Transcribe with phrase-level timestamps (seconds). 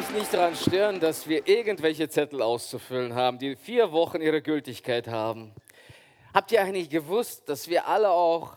[0.00, 5.08] Euch nicht daran stören, dass wir irgendwelche Zettel auszufüllen haben, die vier Wochen ihre Gültigkeit
[5.08, 5.54] haben.
[6.32, 8.56] Habt ihr eigentlich gewusst, dass wir alle auch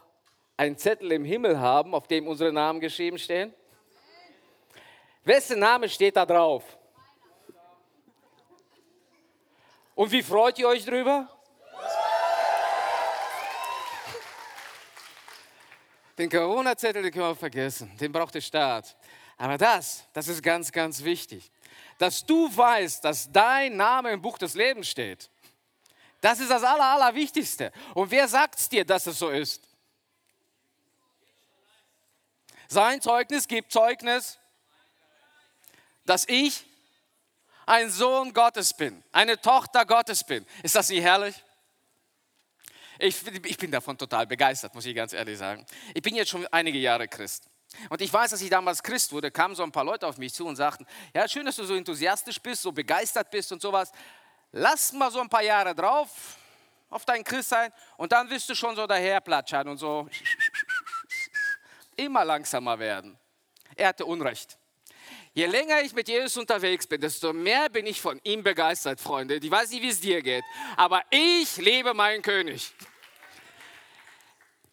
[0.56, 3.54] einen Zettel im Himmel haben, auf dem unsere Namen geschrieben stehen?
[5.26, 6.64] Wessen Name steht da drauf?
[9.96, 11.28] Und wie freut ihr euch drüber?
[16.18, 17.92] Den Corona-Zettel, den können wir vergessen.
[18.00, 18.96] Den braucht der Staat.
[19.38, 21.52] Aber das, das ist ganz, ganz wichtig.
[21.98, 25.30] Dass du weißt, dass dein Name im Buch des Lebens steht.
[26.22, 27.72] Das ist das Aller, Allerwichtigste.
[27.94, 29.62] Und wer sagt es dir, dass es so ist?
[32.68, 34.40] Sein Zeugnis gibt Zeugnis,
[36.06, 36.66] dass ich
[37.66, 40.46] ein Sohn Gottes bin, eine Tochter Gottes bin.
[40.64, 41.36] Ist das nicht herrlich?
[43.00, 45.66] Ich, ich bin davon total begeistert, muss ich ganz ehrlich sagen.
[45.94, 47.50] Ich bin jetzt schon einige Jahre Christ.
[47.90, 50.34] Und ich weiß, dass ich damals Christ wurde, kamen so ein paar Leute auf mich
[50.34, 53.92] zu und sagten, ja, schön, dass du so enthusiastisch bist, so begeistert bist und sowas.
[54.52, 56.10] Lass mal so ein paar Jahre drauf
[56.90, 60.08] auf dein Christsein und dann wirst du schon so daherplatschern und so
[61.96, 63.18] immer langsamer werden.
[63.76, 64.58] Er hatte Unrecht.
[65.34, 69.36] Je länger ich mit Jesus unterwegs bin, desto mehr bin ich von ihm begeistert, Freunde.
[69.36, 70.44] Ich weiß nicht, wie es dir geht,
[70.78, 72.72] aber ich lebe meinen König.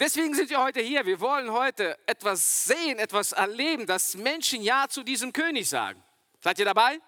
[0.00, 1.04] Deswegen sind wir heute hier.
[1.04, 6.02] Wir wollen heute etwas sehen, etwas erleben, dass Menschen Ja zu diesem König sagen.
[6.40, 6.98] Seid ihr dabei?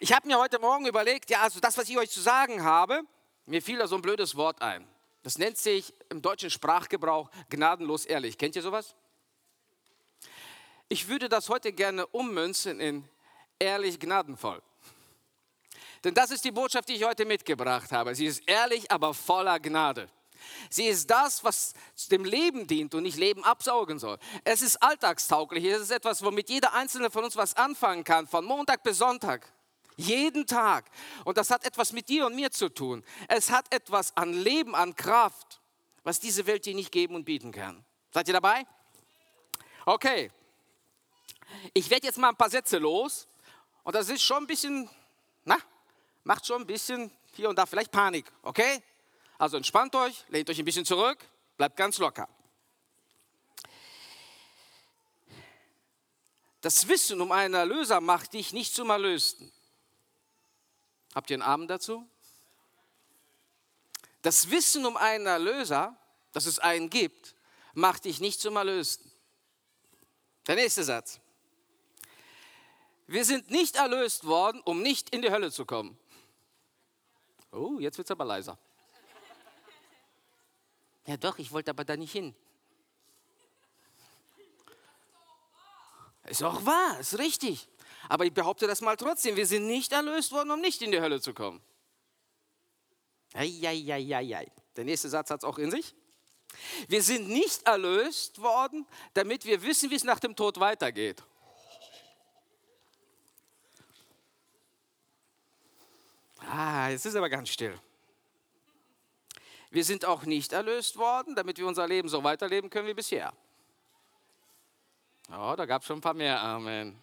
[0.00, 3.02] Ich habe mir heute Morgen überlegt, ja, also das, was ich euch zu sagen habe,
[3.44, 4.88] mir fiel da so ein blödes Wort ein.
[5.22, 8.38] Das nennt sich im deutschen Sprachgebrauch gnadenlos ehrlich.
[8.38, 8.94] Kennt ihr sowas?
[10.88, 13.06] Ich würde das heute gerne ummünzen in
[13.58, 14.62] ehrlich gnadenvoll.
[16.04, 18.14] Denn das ist die Botschaft, die ich heute mitgebracht habe.
[18.14, 20.08] Sie ist ehrlich, aber voller Gnade.
[20.70, 21.74] Sie ist das, was
[22.10, 24.18] dem Leben dient und nicht Leben absaugen soll.
[24.44, 25.64] Es ist alltagstauglich.
[25.64, 29.52] Es ist etwas, womit jeder Einzelne von uns was anfangen kann, von Montag bis Sonntag.
[29.96, 30.84] Jeden Tag.
[31.24, 33.04] Und das hat etwas mit dir und mir zu tun.
[33.26, 35.60] Es hat etwas an Leben, an Kraft,
[36.04, 37.84] was diese Welt dir nicht geben und bieten kann.
[38.12, 38.64] Seid ihr dabei?
[39.84, 40.30] Okay.
[41.74, 43.26] Ich werde jetzt mal ein paar Sätze los.
[43.82, 44.88] Und das ist schon ein bisschen,
[45.44, 45.56] na,
[46.22, 48.30] macht schon ein bisschen hier und da vielleicht Panik.
[48.42, 48.82] Okay?
[49.38, 51.18] Also entspannt euch, lehnt euch ein bisschen zurück,
[51.56, 52.28] bleibt ganz locker.
[56.60, 59.52] Das Wissen um einen Erlöser macht dich nicht zum Erlösten.
[61.14, 62.08] Habt ihr einen Abend dazu?
[64.22, 65.96] Das Wissen um einen Erlöser,
[66.32, 67.36] dass es einen gibt,
[67.74, 69.10] macht dich nicht zum Erlösten.
[70.48, 71.20] Der nächste Satz.
[73.06, 75.96] Wir sind nicht erlöst worden, um nicht in die Hölle zu kommen.
[77.52, 78.58] Oh, jetzt wird es aber leiser.
[81.08, 82.34] Ja doch, ich wollte aber da nicht hin.
[86.26, 87.66] Ist auch wahr, ist richtig.
[88.10, 91.00] Aber ich behaupte das mal trotzdem, wir sind nicht erlöst worden, um nicht in die
[91.00, 91.62] Hölle zu kommen.
[93.32, 94.52] Eieieiei.
[94.76, 95.94] Der nächste Satz hat es auch in sich.
[96.88, 101.22] Wir sind nicht erlöst worden, damit wir wissen, wie es nach dem Tod weitergeht.
[106.40, 107.80] Ah, jetzt ist aber ganz still.
[109.70, 113.32] Wir sind auch nicht erlöst worden, damit wir unser Leben so weiterleben können wie bisher.
[115.30, 116.98] Oh, da gab es schon ein paar mehr Amen.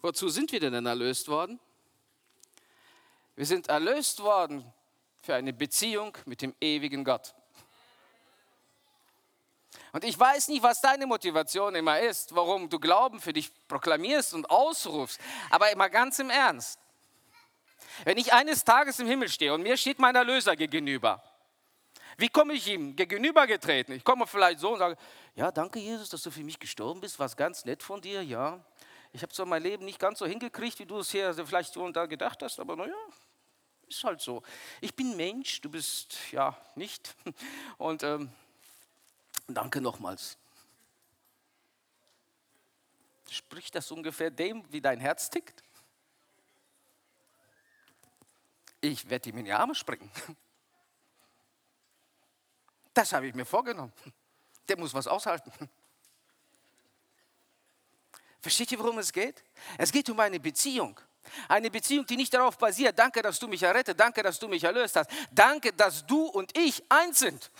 [0.00, 1.58] Wozu sind wir denn erlöst worden?
[3.34, 4.64] Wir sind erlöst worden
[5.22, 7.34] für eine Beziehung mit dem ewigen Gott.
[9.92, 14.34] Und ich weiß nicht, was deine Motivation immer ist, warum du Glauben für dich proklamierst
[14.34, 16.78] und ausrufst, aber immer ganz im Ernst.
[18.04, 21.22] Wenn ich eines Tages im Himmel stehe und mir steht mein Erlöser gegenüber,
[22.18, 23.94] wie komme ich ihm gegenübergetreten?
[23.94, 24.96] Ich komme vielleicht so und sage,
[25.34, 28.64] ja, danke Jesus, dass du für mich gestorben bist, war ganz nett von dir, ja.
[29.12, 31.84] Ich habe zwar mein Leben nicht ganz so hingekriegt, wie du es hier vielleicht so
[31.84, 32.94] und da gedacht hast, aber naja,
[33.88, 34.42] ist halt so.
[34.80, 37.14] Ich bin Mensch, du bist ja nicht.
[37.78, 38.30] Und ähm,
[39.46, 40.36] danke nochmals.
[43.30, 45.62] Spricht das ungefähr dem, wie dein Herz tickt?
[48.88, 50.10] Ich werde ihm in die Arme springen.
[52.94, 53.92] Das habe ich mir vorgenommen.
[54.68, 55.52] Der muss was aushalten.
[58.40, 59.44] Versteht ihr, worum es geht?
[59.76, 60.98] Es geht um eine Beziehung.
[61.48, 64.62] Eine Beziehung, die nicht darauf basiert, danke, dass du mich errettet, danke, dass du mich
[64.62, 67.50] erlöst hast, danke, dass du und ich eins sind.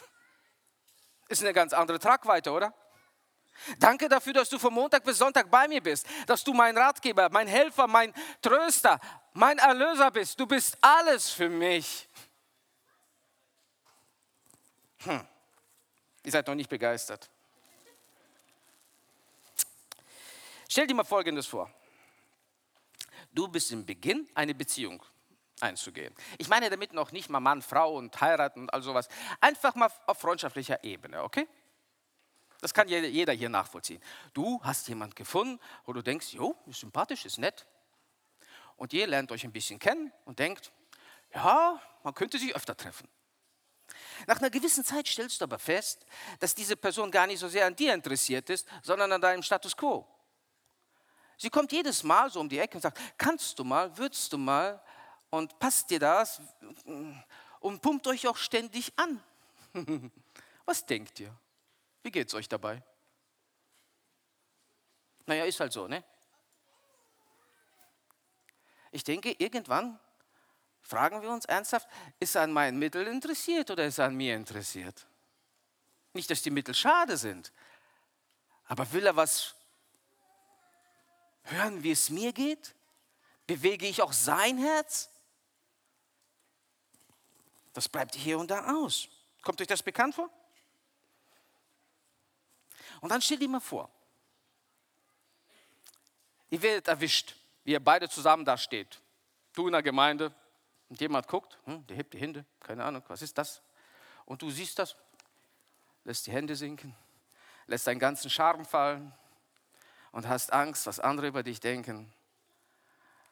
[1.29, 2.73] Ist eine ganz andere Tragweite, oder?
[3.79, 7.29] Danke dafür, dass du von Montag bis Sonntag bei mir bist, dass du mein Ratgeber,
[7.31, 8.13] mein Helfer, mein
[8.43, 9.01] Tröster,
[9.33, 10.39] mein Erlöser bist.
[10.39, 12.09] Du bist alles für mich.
[15.05, 15.27] Hm.
[16.25, 17.31] Ihr seid noch nicht begeistert.
[20.69, 21.71] Stell dir mal Folgendes vor.
[23.33, 25.03] Du bist im Beginn, eine Beziehung
[25.61, 26.15] einzugehen.
[26.39, 29.09] Ich meine damit noch nicht mal Mann, Frau und heiraten und all sowas.
[29.41, 31.47] Einfach mal auf freundschaftlicher Ebene, okay?
[32.61, 34.03] Das kann jeder hier nachvollziehen.
[34.33, 37.67] Du hast jemanden gefunden, wo du denkst, jo, ist sympathisch, ist nett.
[38.77, 40.73] Und ihr lernt euch ein bisschen kennen und denkt,
[41.35, 43.09] ja, man könnte sich öfter treffen.
[44.27, 46.05] Nach einer gewissen Zeit stellst du aber fest,
[46.41, 49.77] dass diese Person gar nicht so sehr an dir interessiert ist, sondern an deinem Status
[49.77, 50.07] quo.
[51.39, 54.39] Sie kommt jedes Mal so um die Ecke und sagt, kannst du mal, würdest du
[54.39, 54.83] mal
[55.31, 56.41] und passt dir das
[57.61, 59.23] und pumpt euch auch ständig an.
[60.65, 61.37] Was denkt ihr?
[62.07, 62.81] Wie geht es euch dabei?
[65.27, 66.05] Naja, ist halt so, ne?
[68.93, 69.99] Ich denke, irgendwann
[70.83, 71.89] fragen wir uns ernsthaft,
[72.21, 75.05] ist er an meinen Mitteln interessiert oder ist er an mir interessiert?
[76.13, 77.53] Nicht, dass die Mittel schade sind,
[78.67, 79.57] aber will er was
[81.43, 82.77] hören, wie es mir geht?
[83.49, 85.11] Bewege ich auch sein Herz?
[87.73, 89.09] Das bleibt hier und da aus.
[89.43, 90.31] Kommt euch das bekannt vor?
[93.01, 93.91] Und dann stellt ihr mal vor,
[96.51, 99.01] ihr werdet erwischt, wie ihr beide zusammen da steht.
[99.53, 100.33] Du in der Gemeinde
[100.89, 103.63] und jemand guckt, hm, der hebt die Hände, keine Ahnung, was ist das?
[104.25, 104.97] Und du siehst das,
[106.05, 106.95] lässt die Hände sinken,
[107.67, 109.13] lässt deinen ganzen Charme fallen
[110.13, 112.13] und hast Angst, was andere über dich denken,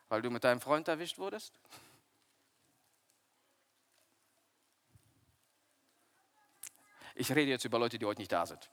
[0.08, 1.52] weil du mit deinem Freund erwischt wurdest?
[7.14, 8.69] Ich rede jetzt über Leute, die heute nicht da sind.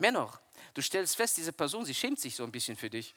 [0.00, 0.40] Mehr noch,
[0.72, 3.14] du stellst fest, diese Person, sie schämt sich so ein bisschen für dich.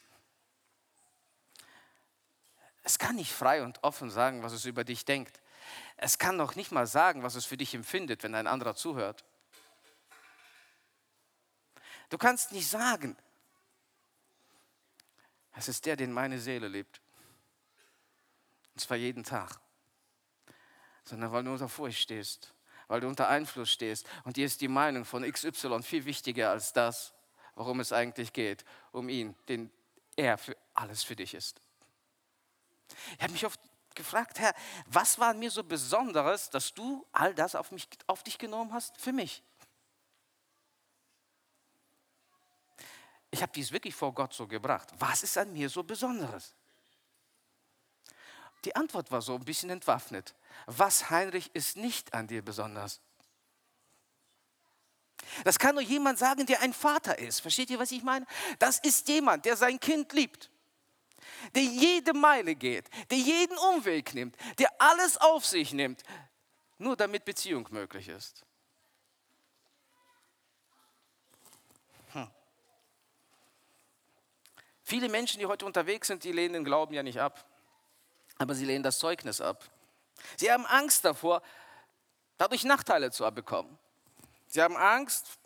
[2.82, 5.40] Es kann nicht frei und offen sagen, was es über dich denkt.
[5.96, 9.24] Es kann noch nicht mal sagen, was es für dich empfindet, wenn ein anderer zuhört.
[12.10, 13.16] Du kannst nicht sagen,
[15.56, 17.00] es ist der, den meine Seele liebt.
[18.74, 19.58] Und zwar jeden Tag.
[21.04, 22.53] Sondern weil du unter Furcht stehst
[22.88, 24.06] weil du unter Einfluss stehst.
[24.24, 27.12] Und dir ist die Meinung von XY viel wichtiger als das,
[27.54, 29.70] worum es eigentlich geht, um ihn, den
[30.16, 31.60] er für alles für dich ist.
[33.16, 33.60] Ich habe mich oft
[33.94, 34.54] gefragt, Herr,
[34.86, 38.96] was war mir so Besonderes, dass du all das auf, mich, auf dich genommen hast
[39.00, 39.42] für mich?
[43.30, 44.90] Ich habe dies wirklich vor Gott so gebracht.
[44.98, 46.54] Was ist an mir so Besonderes?
[48.64, 50.34] Die Antwort war so ein bisschen entwaffnet.
[50.66, 53.00] Was, Heinrich, ist nicht an dir besonders?
[55.44, 57.40] Das kann nur jemand sagen, der ein Vater ist.
[57.40, 58.26] Versteht ihr, was ich meine?
[58.58, 60.50] Das ist jemand, der sein Kind liebt,
[61.54, 66.02] der jede Meile geht, der jeden Umweg nimmt, der alles auf sich nimmt,
[66.78, 68.44] nur damit Beziehung möglich ist.
[72.12, 72.30] Hm.
[74.82, 77.48] Viele Menschen, die heute unterwegs sind, die lehnen den Glauben ja nicht ab
[78.38, 79.70] aber sie lehnen das Zeugnis ab.
[80.36, 81.42] Sie haben Angst davor,
[82.36, 83.78] dadurch Nachteile zu bekommen.
[84.46, 85.38] Sie haben Angst,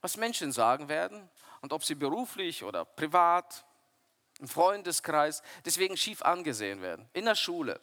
[0.00, 1.28] was Menschen sagen werden
[1.60, 3.64] und ob sie beruflich oder privat,
[4.40, 7.80] im Freundeskreis, deswegen schief angesehen werden, in der Schule,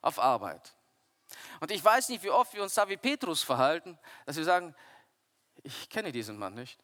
[0.00, 0.74] auf Arbeit.
[1.60, 4.74] Und ich weiß nicht, wie oft wir uns da wie Petrus verhalten, dass wir sagen,
[5.62, 6.78] ich kenne diesen Mann nicht.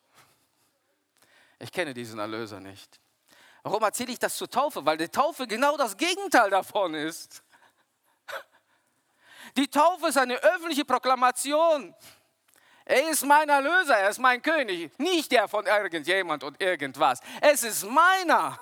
[1.58, 3.00] Ich kenne diesen Erlöser nicht.
[3.62, 4.84] Warum erzähle ich das zur Taufe?
[4.84, 7.42] Weil die Taufe genau das Gegenteil davon ist.
[9.56, 11.94] Die Taufe ist eine öffentliche Proklamation.
[12.84, 17.20] Er ist mein Erlöser, er ist mein König, nicht der von irgendjemand und irgendwas.
[17.40, 18.58] Es ist meiner.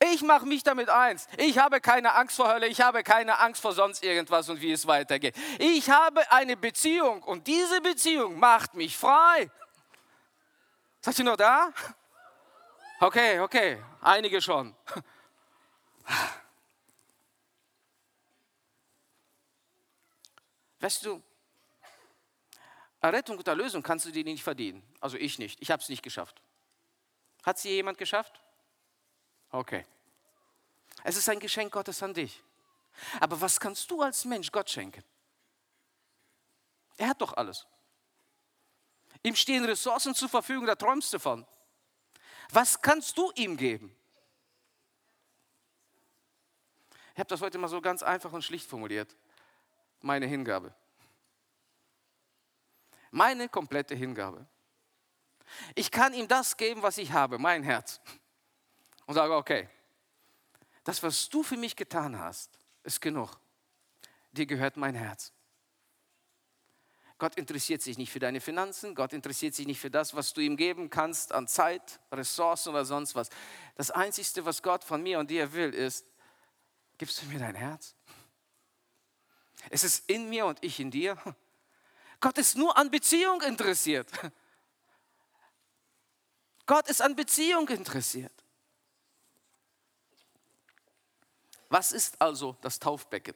[0.00, 1.26] Ich mache mich damit eins.
[1.36, 4.72] Ich habe keine Angst vor Hölle, ich habe keine Angst vor sonst irgendwas und wie
[4.72, 5.36] es weitergeht.
[5.58, 9.50] Ich habe eine Beziehung und diese Beziehung macht mich frei.
[11.00, 11.72] Seid ihr noch da?
[13.00, 14.74] Okay, okay, einige schon.
[20.80, 21.22] Weißt du,
[23.00, 24.82] Errettung und Erlösung kannst du dir nicht verdienen.
[25.00, 25.60] Also ich nicht.
[25.62, 26.42] Ich habe es nicht geschafft.
[27.44, 28.40] Hat sie jemand geschafft?
[29.50, 29.86] Okay.
[31.04, 32.42] Es ist ein Geschenk Gottes an dich.
[33.20, 35.04] Aber was kannst du als Mensch Gott schenken?
[36.96, 37.66] Er hat doch alles.
[39.22, 41.46] Ihm stehen Ressourcen zur Verfügung, da träumst du von.
[42.50, 43.94] Was kannst du ihm geben?
[47.12, 49.14] Ich habe das heute mal so ganz einfach und schlicht formuliert.
[50.00, 50.72] Meine Hingabe.
[53.10, 54.46] Meine komplette Hingabe.
[55.74, 58.00] Ich kann ihm das geben, was ich habe, mein Herz.
[59.06, 59.68] Und sage, okay,
[60.84, 62.50] das, was du für mich getan hast,
[62.82, 63.38] ist genug.
[64.32, 65.32] Dir gehört mein Herz.
[67.18, 70.40] Gott interessiert sich nicht für deine Finanzen, Gott interessiert sich nicht für das, was du
[70.40, 73.28] ihm geben kannst an Zeit, Ressourcen oder sonst was.
[73.74, 76.06] Das Einzige, was Gott von mir und dir will, ist,
[76.96, 77.96] gibst du mir dein Herz?
[79.70, 81.18] Es ist in mir und ich in dir.
[82.20, 84.08] Gott ist nur an Beziehung interessiert.
[86.66, 88.32] Gott ist an Beziehung interessiert.
[91.68, 93.34] Was ist also das Taufbecken?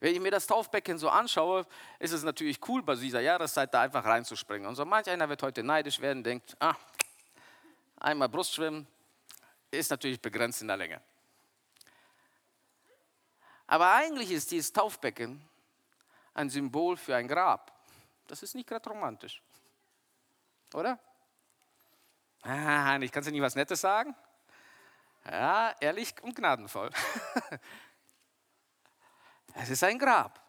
[0.00, 1.66] Wenn ich mir das Taufbecken so anschaue,
[1.98, 4.66] ist es natürlich cool, bei dieser Jahreszeit da einfach reinzuspringen.
[4.66, 6.74] Und so manch einer wird heute neidisch werden, denkt, ah,
[7.98, 8.86] einmal Brustschwimmen
[9.70, 11.00] ist natürlich begrenzt in der Länge.
[13.66, 15.46] Aber eigentlich ist dieses Taufbecken
[16.32, 17.70] ein Symbol für ein Grab.
[18.26, 19.42] Das ist nicht gerade romantisch.
[20.72, 20.98] Oder?
[22.42, 24.14] Ah, ich kann dir nicht was Nettes sagen?
[25.26, 26.90] Ja, ehrlich und gnadenvoll.
[29.62, 30.40] Es ist ein Grab.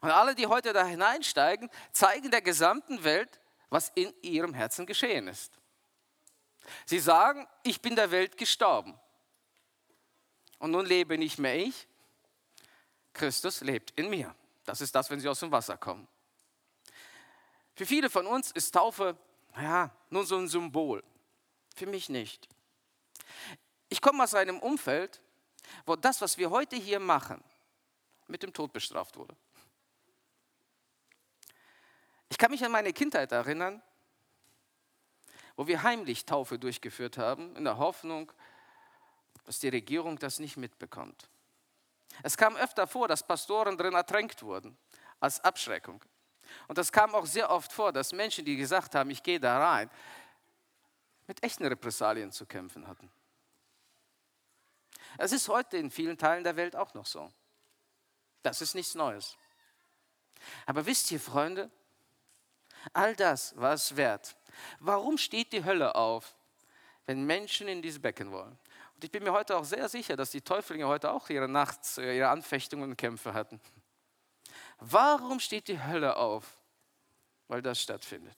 [0.00, 5.28] Und alle, die heute da hineinsteigen, zeigen der gesamten Welt, was in ihrem Herzen geschehen
[5.28, 5.52] ist.
[6.84, 8.98] Sie sagen, ich bin der Welt gestorben.
[10.58, 11.86] Und nun lebe nicht mehr ich,
[13.12, 14.34] Christus lebt in mir.
[14.64, 16.08] Das ist das, wenn sie aus dem Wasser kommen.
[17.74, 19.16] Für viele von uns ist Taufe
[19.56, 21.04] ja, nur so ein Symbol.
[21.76, 22.48] Für mich nicht.
[23.88, 25.20] Ich komme aus einem Umfeld,
[25.86, 27.42] wo das, was wir heute hier machen,
[28.30, 29.36] mit dem Tod bestraft wurde.
[32.28, 33.82] Ich kann mich an meine Kindheit erinnern,
[35.56, 38.32] wo wir heimlich Taufe durchgeführt haben, in der Hoffnung,
[39.44, 41.28] dass die Regierung das nicht mitbekommt.
[42.22, 44.76] Es kam öfter vor, dass Pastoren drin ertränkt wurden,
[45.18, 46.02] als Abschreckung.
[46.68, 49.58] Und das kam auch sehr oft vor, dass Menschen, die gesagt haben, ich gehe da
[49.58, 49.90] rein,
[51.26, 53.10] mit echten Repressalien zu kämpfen hatten.
[55.18, 57.30] Es ist heute in vielen Teilen der Welt auch noch so.
[58.42, 59.36] Das ist nichts Neues.
[60.66, 61.70] Aber wisst ihr, Freunde,
[62.92, 64.36] all das war es wert.
[64.78, 66.34] Warum steht die Hölle auf,
[67.06, 68.58] wenn Menschen in dieses Becken wollen?
[68.94, 71.98] Und ich bin mir heute auch sehr sicher, dass die Täuflinge heute auch ihre Nachts,
[71.98, 73.60] ihre Anfechtungen und Kämpfe hatten.
[74.78, 76.44] Warum steht die Hölle auf?
[77.48, 78.36] Weil das stattfindet.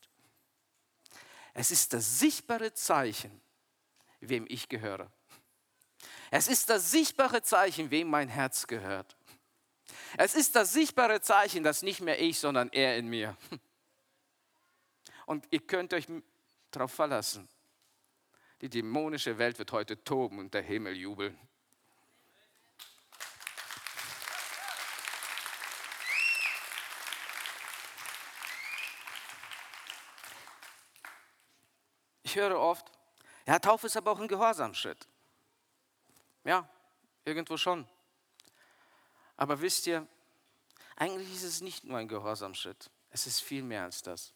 [1.55, 3.41] Es ist das sichtbare Zeichen,
[4.21, 5.11] wem ich gehöre.
[6.31, 9.17] Es ist das sichtbare Zeichen, wem mein Herz gehört.
[10.17, 13.37] Es ist das sichtbare Zeichen, dass nicht mehr ich, sondern er in mir.
[15.27, 16.07] Und ihr könnt euch
[16.71, 17.49] darauf verlassen.
[18.61, 21.39] Die dämonische Welt wird heute toben und der Himmel jubeln.
[32.23, 32.91] Ich höre oft,
[33.47, 35.07] ja, Taufe ist aber auch ein Gehorsamschritt.
[36.45, 36.69] Ja,
[37.25, 37.87] irgendwo schon.
[39.43, 40.07] Aber wisst ihr,
[40.95, 42.93] eigentlich ist es nicht nur ein Gehorsamschritt.
[43.11, 44.33] Es ist viel mehr als das.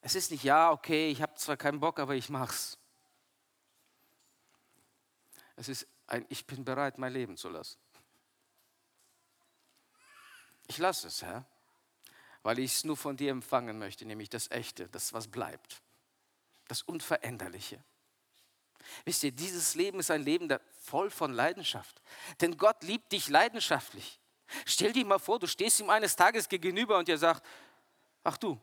[0.00, 2.78] Es ist nicht, ja, okay, ich habe zwar keinen Bock, aber ich mach's.
[5.54, 7.78] Es ist ein, ich bin bereit, mein Leben zu lassen.
[10.66, 11.44] Ich lasse es, Herr,
[12.42, 15.82] weil ich es nur von dir empfangen möchte, nämlich das Echte, das, was bleibt,
[16.68, 17.84] das Unveränderliche.
[19.04, 20.48] Wisst ihr, dieses Leben ist ein Leben
[20.80, 22.00] voll von Leidenschaft.
[22.40, 24.20] Denn Gott liebt dich leidenschaftlich.
[24.66, 27.44] Stell dir mal vor, du stehst ihm eines Tages gegenüber und er sagt,
[28.22, 28.60] ach du,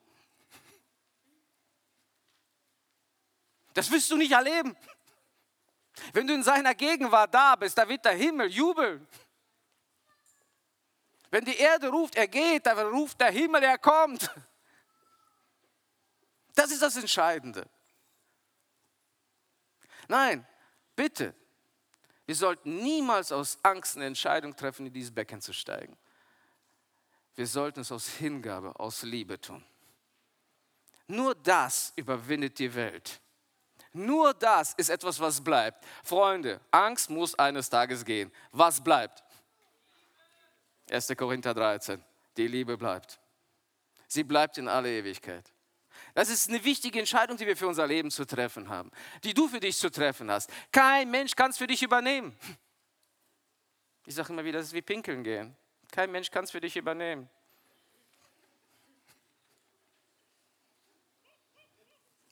[3.74, 4.76] das wirst du nicht erleben.
[6.14, 9.08] Wenn du in seiner Gegenwart da bist, da wird der Himmel jubeln.
[11.30, 14.30] Wenn die Erde ruft, er geht, dann ruft der Himmel, er kommt.
[16.54, 17.66] Das ist das Entscheidende.
[20.12, 20.46] Nein,
[20.94, 21.34] bitte.
[22.26, 25.98] Wir sollten niemals aus Angst eine Entscheidung treffen, in dieses Becken zu steigen.
[27.36, 29.64] Wir sollten es aus Hingabe, aus Liebe tun.
[31.08, 33.22] Nur das überwindet die Welt.
[33.94, 35.86] Nur das ist etwas, was bleibt.
[36.04, 38.34] Freunde, Angst muss eines Tages gehen.
[38.52, 39.24] Was bleibt?
[40.90, 41.08] 1.
[41.16, 42.04] Korinther 13.
[42.36, 43.18] Die Liebe bleibt.
[44.10, 45.54] Sie bleibt in alle Ewigkeit.
[46.14, 48.92] Das ist eine wichtige Entscheidung, die wir für unser Leben zu treffen haben,
[49.24, 50.50] die du für dich zu treffen hast.
[50.72, 52.38] Kein Mensch kann es für dich übernehmen.
[54.06, 55.56] Ich sage immer wieder, das ist wie pinkeln gehen.
[55.92, 57.30] Kein Mensch kann es für dich übernehmen.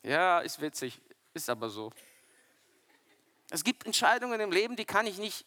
[0.02, 1.00] Ja, ist witzig,
[1.34, 1.92] ist aber so.
[3.50, 5.44] Es gibt Entscheidungen im Leben, die kann ich nicht,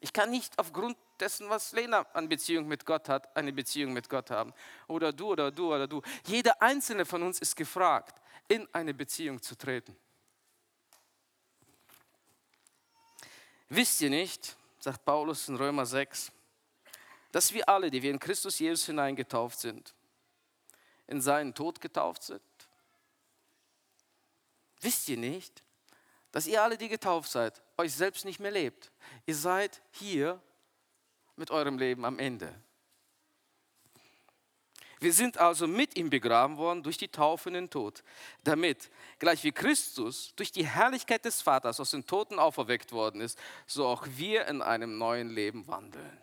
[0.00, 4.08] ich kann nicht aufgrund dessen, was Lena an Beziehung mit Gott hat, eine Beziehung mit
[4.08, 4.52] Gott haben.
[4.88, 6.02] Oder du oder du oder du.
[6.26, 9.96] Jeder einzelne von uns ist gefragt, in eine Beziehung zu treten.
[13.68, 16.30] Wisst ihr nicht, sagt Paulus in Römer 6,
[17.32, 19.94] dass wir alle, die wir in Christus Jesus hineingetauft sind,
[21.08, 22.40] in seinen Tod getauft sind?
[24.80, 25.64] Wisst ihr nicht,
[26.30, 28.92] dass ihr alle, die getauft seid, euch selbst nicht mehr lebt?
[29.24, 30.40] Ihr seid hier
[31.36, 32.54] mit eurem Leben am Ende.
[34.98, 38.02] Wir sind also mit ihm begraben worden durch die Taufe in den Tod,
[38.44, 43.38] damit, gleich wie Christus durch die Herrlichkeit des Vaters aus den Toten auferweckt worden ist,
[43.66, 46.20] so auch wir in einem neuen Leben wandeln.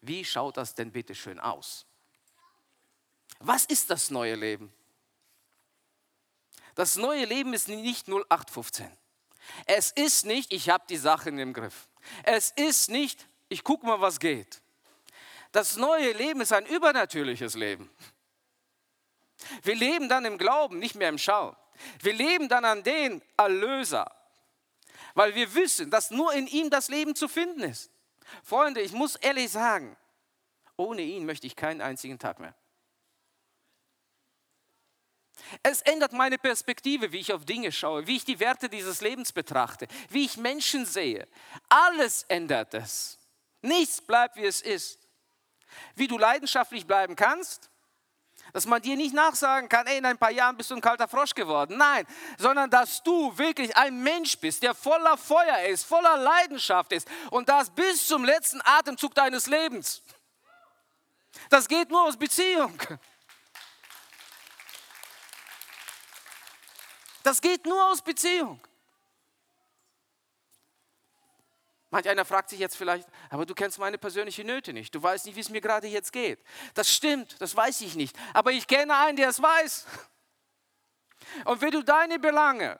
[0.00, 1.86] Wie schaut das denn bitte schön aus?
[3.40, 4.72] Was ist das neue Leben?
[6.76, 8.86] Das neue Leben ist nicht 0815.
[9.64, 11.88] Es ist nicht, ich habe die Sachen im Griff.
[12.22, 14.60] Es ist nicht, ich gucke mal, was geht.
[15.52, 17.90] Das neue Leben ist ein übernatürliches Leben.
[19.62, 21.56] Wir leben dann im Glauben, nicht mehr im Schauen.
[22.00, 24.10] Wir leben dann an den Erlöser,
[25.14, 27.90] weil wir wissen, dass nur in ihm das Leben zu finden ist.
[28.42, 29.96] Freunde, ich muss ehrlich sagen,
[30.76, 32.54] ohne ihn möchte ich keinen einzigen Tag mehr.
[35.62, 39.32] Es ändert meine Perspektive, wie ich auf Dinge schaue, wie ich die Werte dieses Lebens
[39.32, 41.28] betrachte, wie ich Menschen sehe.
[41.68, 43.18] Alles ändert es.
[43.62, 44.98] Nichts bleibt, wie es ist.
[45.94, 47.70] Wie du leidenschaftlich bleiben kannst,
[48.52, 51.08] dass man dir nicht nachsagen kann, ey, in ein paar Jahren bist du ein kalter
[51.08, 51.76] Frosch geworden.
[51.76, 52.06] Nein,
[52.38, 57.48] sondern dass du wirklich ein Mensch bist, der voller Feuer ist, voller Leidenschaft ist und
[57.48, 60.02] das bis zum letzten Atemzug deines Lebens.
[61.50, 62.78] Das geht nur aus Beziehung.
[67.22, 68.60] Das geht nur aus Beziehung.
[71.96, 74.94] Manch einer fragt sich jetzt vielleicht, aber du kennst meine persönlichen Nöte nicht.
[74.94, 76.38] Du weißt nicht, wie es mir gerade jetzt geht.
[76.74, 78.14] Das stimmt, das weiß ich nicht.
[78.34, 79.86] Aber ich kenne einen, der es weiß.
[81.46, 82.78] Und wenn du deine Belange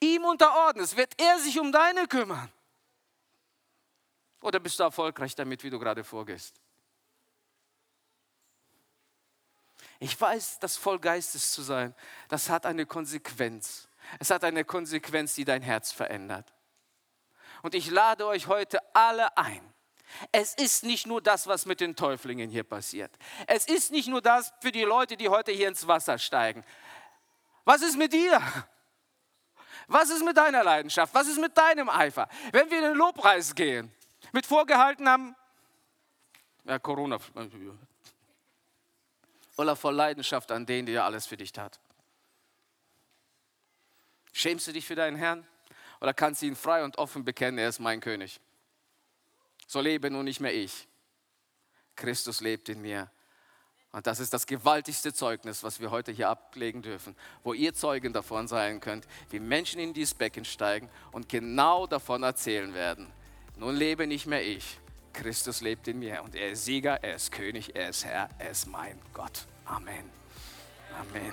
[0.00, 2.52] ihm unterordnest, wird er sich um deine kümmern.
[4.40, 6.56] Oder bist du erfolgreich damit, wie du gerade vorgehst?
[10.00, 11.94] Ich weiß, das voll Geistes zu sein,
[12.28, 13.86] das hat eine Konsequenz.
[14.18, 16.52] Es hat eine Konsequenz, die dein Herz verändert.
[17.64, 19.72] Und ich lade euch heute alle ein.
[20.32, 23.10] Es ist nicht nur das, was mit den Täuflingen hier passiert.
[23.46, 26.62] Es ist nicht nur das für die Leute, die heute hier ins Wasser steigen.
[27.64, 28.38] Was ist mit dir?
[29.86, 31.14] Was ist mit deiner Leidenschaft?
[31.14, 32.28] Was ist mit deinem Eifer?
[32.52, 33.90] Wenn wir in den Lobpreis gehen,
[34.32, 35.34] mit vorgehaltenem
[36.66, 37.18] ja, Corona,
[39.56, 41.80] oder voll Leidenschaft an den, der alles für dich tat?
[44.34, 45.48] Schämst du dich für deinen Herrn?
[46.04, 48.38] Oder kannst ihn frei und offen bekennen, er ist mein König?
[49.66, 50.86] So lebe nun nicht mehr ich.
[51.96, 53.10] Christus lebt in mir.
[53.90, 58.12] Und das ist das gewaltigste Zeugnis, was wir heute hier ablegen dürfen, wo ihr Zeugen
[58.12, 63.10] davon sein könnt, wie Menschen in dieses Becken steigen und genau davon erzählen werden.
[63.56, 64.78] Nun lebe nicht mehr ich,
[65.14, 68.50] Christus lebt in mir und er ist Sieger, er ist König, er ist Herr, er
[68.50, 69.46] ist mein Gott.
[69.64, 70.10] Amen.
[71.00, 71.32] Amen.